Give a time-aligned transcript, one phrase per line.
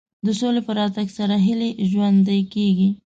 [0.25, 2.89] د سولې په راتګ سره هیله ژوندۍ کېږي.